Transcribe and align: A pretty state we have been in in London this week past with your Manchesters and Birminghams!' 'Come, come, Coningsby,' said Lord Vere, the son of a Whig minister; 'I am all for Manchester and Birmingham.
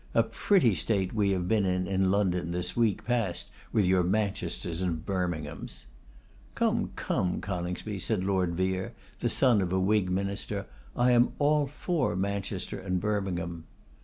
A 0.15 0.23
pretty 0.23 0.73
state 0.73 1.13
we 1.13 1.29
have 1.29 1.47
been 1.47 1.63
in 1.63 1.85
in 1.85 2.09
London 2.09 2.49
this 2.49 2.75
week 2.75 3.05
past 3.05 3.51
with 3.71 3.85
your 3.85 4.01
Manchesters 4.01 4.81
and 4.81 5.05
Birminghams!' 5.05 5.85
'Come, 6.55 6.89
come, 6.95 7.39
Coningsby,' 7.39 7.99
said 7.99 8.23
Lord 8.23 8.55
Vere, 8.55 8.93
the 9.19 9.29
son 9.29 9.61
of 9.61 9.71
a 9.71 9.79
Whig 9.79 10.09
minister; 10.09 10.65
'I 10.95 11.11
am 11.11 11.31
all 11.37 11.67
for 11.67 12.15
Manchester 12.15 12.79
and 12.79 12.99
Birmingham. 12.99 13.65